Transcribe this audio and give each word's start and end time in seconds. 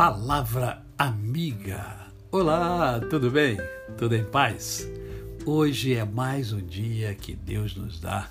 Palavra 0.00 0.82
Amiga. 0.96 2.06
Olá, 2.32 2.98
tudo 3.10 3.30
bem? 3.30 3.58
Tudo 3.98 4.16
em 4.16 4.24
paz? 4.24 4.88
Hoje 5.44 5.94
é 5.94 6.06
mais 6.06 6.54
um 6.54 6.62
dia 6.62 7.14
que 7.14 7.34
Deus 7.34 7.76
nos 7.76 8.00
dá 8.00 8.30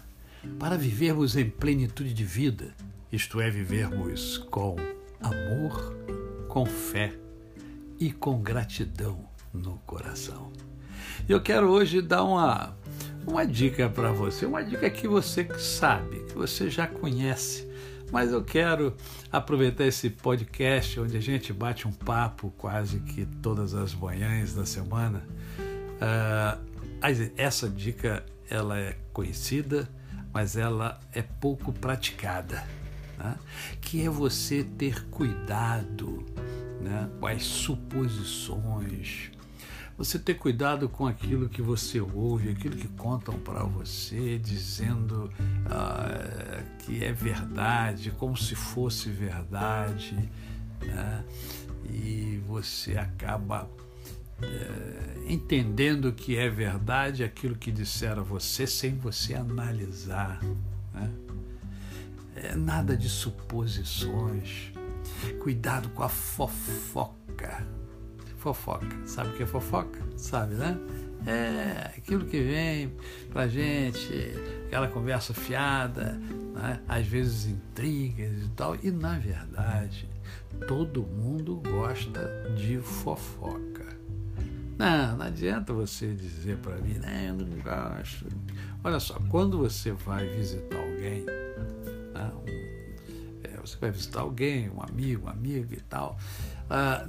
para 0.57 0.75
vivermos 0.75 1.37
em 1.37 1.47
plenitude 1.47 2.11
de 2.11 2.25
vida, 2.25 2.73
isto 3.11 3.39
é, 3.39 3.51
vivermos 3.51 4.39
com 4.49 4.77
amor, 5.21 5.95
com 6.47 6.65
fé 6.65 7.13
e 7.99 8.11
com 8.11 8.41
gratidão 8.41 9.23
no 9.53 9.77
coração. 9.85 10.51
Eu 11.27 11.39
quero 11.39 11.69
hoje 11.69 12.01
dar 12.01 12.23
uma, 12.23 12.75
uma 13.27 13.45
dica 13.45 13.87
para 13.87 14.11
você, 14.11 14.43
uma 14.43 14.63
dica 14.63 14.89
que 14.89 15.07
você 15.07 15.47
sabe, 15.59 16.21
que 16.21 16.33
você 16.33 16.67
já 16.67 16.87
conhece, 16.87 17.69
mas 18.11 18.31
eu 18.31 18.43
quero 18.43 18.95
aproveitar 19.31 19.85
esse 19.85 20.09
podcast 20.09 20.99
onde 20.99 21.17
a 21.17 21.21
gente 21.21 21.53
bate 21.53 21.87
um 21.87 21.91
papo 21.91 22.53
quase 22.57 22.99
que 22.99 23.25
todas 23.25 23.73
as 23.73 23.93
manhãs 23.93 24.53
da 24.53 24.65
semana. 24.65 25.23
Uh, 26.01 26.69
essa 27.37 27.69
dica 27.69 28.25
ela 28.49 28.77
é 28.77 28.97
conhecida, 29.13 29.87
mas 30.33 30.55
ela 30.55 30.99
é 31.13 31.21
pouco 31.21 31.71
praticada, 31.71 32.63
né? 33.17 33.35
que 33.79 34.05
é 34.05 34.09
você 34.09 34.63
ter 34.63 35.05
cuidado 35.05 36.25
né? 36.81 37.09
com 37.19 37.27
as 37.27 37.43
suposições, 37.43 39.31
você 39.99 40.17
ter 40.17 40.35
cuidado 40.35 40.87
com 40.87 41.05
aquilo 41.05 41.49
que 41.49 41.61
você 41.61 41.99
ouve, 41.99 42.47
aquilo 42.47 42.77
que 42.77 42.87
contam 42.87 43.37
para 43.37 43.65
você, 43.65 44.39
dizendo 44.39 45.29
ah, 45.69 46.63
que 46.79 47.03
é 47.03 47.11
verdade, 47.11 48.09
como 48.11 48.37
se 48.37 48.55
fosse 48.55 49.09
verdade, 49.09 50.15
né? 50.81 51.25
e 51.83 52.41
você 52.47 52.97
acaba 52.97 53.69
é, 54.41 55.17
entendendo 55.27 56.13
que 56.13 56.37
é 56.37 56.49
verdade 56.49 57.21
aquilo 57.21 57.57
que 57.57 57.69
disseram 57.69 58.21
a 58.21 58.25
você 58.25 58.65
sem 58.65 58.97
você 58.97 59.33
analisar. 59.33 60.39
Né? 60.93 61.11
É 62.37 62.55
nada 62.55 62.95
de 62.95 63.09
suposições. 63.09 64.71
Cuidado 65.41 65.89
com 65.89 66.03
a 66.03 66.09
fofoca 66.09 67.18
fofoca. 68.39 68.87
Sabe 69.05 69.29
o 69.29 69.33
que 69.33 69.43
é 69.43 69.45
fofoca? 69.45 69.99
Sabe, 70.17 70.55
né? 70.55 70.77
É 71.27 71.91
aquilo 71.97 72.25
que 72.25 72.41
vem 72.41 72.93
pra 73.31 73.47
gente, 73.47 74.33
aquela 74.65 74.87
conversa 74.87 75.33
fiada, 75.33 76.13
né? 76.53 76.81
às 76.87 77.05
vezes 77.05 77.45
intrigas 77.45 78.43
e 78.43 78.49
tal. 78.55 78.75
E 78.81 78.89
na 78.89 79.19
verdade, 79.19 80.09
todo 80.67 81.03
mundo 81.03 81.61
gosta 81.69 82.49
de 82.55 82.79
fofoca. 82.79 83.69
Não, 84.77 85.17
não 85.17 85.25
adianta 85.25 85.73
você 85.73 86.13
dizer 86.13 86.57
para 86.59 86.77
mim, 86.77 86.93
né, 86.93 87.27
eu 87.27 87.33
não 87.33 87.59
gosto. 87.59 88.25
Olha 88.81 88.97
só, 88.97 89.19
quando 89.29 89.57
você 89.57 89.91
vai 89.91 90.25
visitar 90.25 90.77
alguém, 90.77 91.25
né, 91.25 92.31
um, 92.33 93.43
é, 93.43 93.57
você 93.57 93.75
vai 93.75 93.91
visitar 93.91 94.21
alguém, 94.21 94.69
um 94.69 94.81
amigo, 94.81 95.23
uma 95.23 95.33
amiga 95.33 95.75
e 95.75 95.81
tal, 95.81 96.17
ah, 96.69 97.05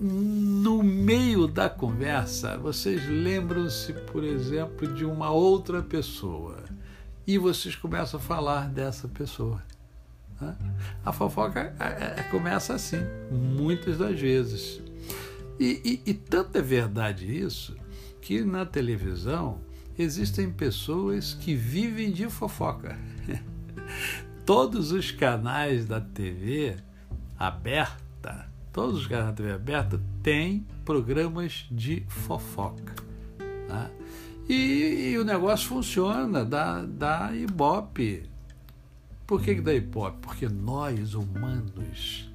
no 0.00 0.80
meio 0.80 1.48
da 1.48 1.68
conversa, 1.68 2.56
vocês 2.56 3.04
lembram-se, 3.08 3.92
por 3.92 4.22
exemplo, 4.22 4.86
de 4.86 5.04
uma 5.04 5.30
outra 5.30 5.82
pessoa 5.82 6.62
e 7.26 7.36
vocês 7.36 7.74
começam 7.74 8.20
a 8.20 8.22
falar 8.22 8.68
dessa 8.68 9.08
pessoa. 9.08 9.60
A 11.04 11.12
fofoca 11.12 11.74
é, 11.80 12.20
é, 12.20 12.22
começa 12.30 12.74
assim, 12.74 12.98
muitas 13.28 13.98
das 13.98 14.18
vezes. 14.20 14.80
E, 15.58 16.00
e, 16.06 16.10
e 16.10 16.14
tanto 16.14 16.56
é 16.56 16.62
verdade 16.62 17.26
isso 17.26 17.76
que 18.22 18.44
na 18.44 18.64
televisão 18.64 19.60
existem 19.98 20.48
pessoas 20.48 21.34
que 21.34 21.56
vivem 21.56 22.12
de 22.12 22.30
fofoca. 22.30 22.96
Todos 24.46 24.92
os 24.92 25.10
canais 25.10 25.86
da 25.86 26.00
TV 26.00 26.76
aberta 27.36 28.48
todos 28.72 29.00
os 29.00 29.06
canais 29.06 29.26
da 29.26 29.32
TV 29.32 29.52
aberta 29.52 30.00
têm 30.22 30.66
programas 30.84 31.66
de 31.70 32.04
fofoca. 32.08 32.94
Tá? 33.66 33.90
E, 34.48 35.10
e, 35.10 35.18
o 35.18 35.24
negócio 35.24 35.68
funciona, 35.68 36.44
dá, 36.44 36.82
dá 36.84 37.34
ibope. 37.34 38.28
Por 39.26 39.42
que, 39.42 39.56
que 39.56 39.60
dá 39.60 39.74
ibope? 39.74 40.18
Porque 40.22 40.48
nós, 40.48 41.14
humanos, 41.14 42.30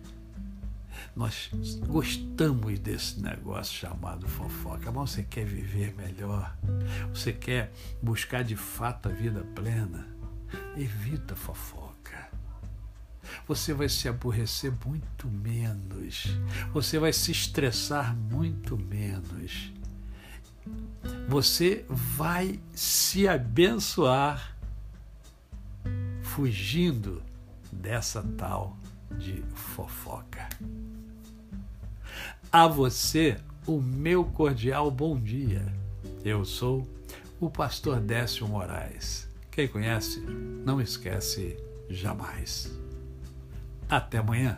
nós 1.16 1.50
gostamos 1.88 2.78
desse 2.78 3.20
negócio 3.20 3.74
chamado 3.74 4.28
fofoca. 4.28 4.92
Mas 4.92 5.12
você 5.12 5.24
quer 5.24 5.46
viver 5.46 5.96
melhor? 5.96 6.56
Você 7.14 7.34
quer 7.34 7.74
buscar 8.02 8.44
de 8.44 8.56
fato 8.56 9.10
a 9.10 9.12
vida 9.12 9.44
plena? 9.56 10.08
Evita 10.78 11.36
fofoca 11.36 11.83
você 13.48 13.74
vai 13.74 13.90
se 13.90 14.08
aborrecer 14.08 14.74
muito 14.86 15.28
menos, 15.28 16.26
você 16.74 16.98
vai 16.98 17.12
se 17.12 17.32
estressar 17.32 18.16
muito 18.16 18.78
menos. 18.78 19.72
Você 21.28 21.86
vai 21.90 22.60
se 22.74 23.28
abençoar 23.28 24.56
fugindo 26.22 27.22
dessa 27.72 28.24
tal 28.38 28.78
de 29.18 29.44
fofoca. 29.54 30.48
A 32.52 32.68
você, 32.68 33.38
o 33.66 33.82
meu 33.82 34.24
cordial 34.24 34.90
bom 34.90 35.20
dia. 35.20 35.66
Eu 36.24 36.46
sou 36.46 36.88
o 37.40 37.50
pastor 37.50 38.00
Décio 38.00 38.48
Moraes. 38.48 39.28
Quem 39.52 39.68
conhece, 39.68 40.22
não 40.22 40.80
esquece 40.80 41.58
jamais. 41.90 42.72
Até 43.96 44.18
amanhã. 44.18 44.58